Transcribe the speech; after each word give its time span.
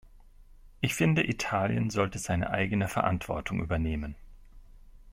Ich 0.79 0.95
finde, 0.95 1.29
Italien 1.29 1.91
sollte 1.91 2.17
seine 2.17 2.49
eigene 2.49 2.87
Verantwortung 2.87 3.61
übernehmen. 3.61 4.15